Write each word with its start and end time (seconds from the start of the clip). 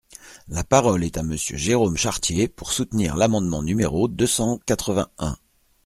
La 0.47 0.63
parole 0.63 1.03
est 1.03 1.17
à 1.17 1.21
Monsieur 1.21 1.57
Jérôme 1.57 1.95
Chartier, 1.95 2.47
pour 2.47 2.73
soutenir 2.73 3.15
l’amendement 3.15 3.61
numéro 3.61 4.07
deux 4.07 4.25
cent 4.25 4.57
quatre-vingt-un. 4.65 5.37